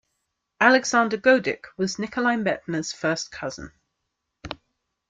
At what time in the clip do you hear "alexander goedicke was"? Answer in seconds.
0.59-1.99